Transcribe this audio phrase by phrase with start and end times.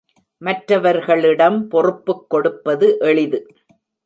[0.41, 3.39] மற்றவர்களிடம் பொறுப்புக் கொடுப்பது எளிது.